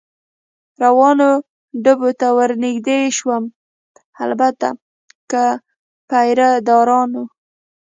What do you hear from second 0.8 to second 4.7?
روانو ډبو ته ور نږدې شوم، البته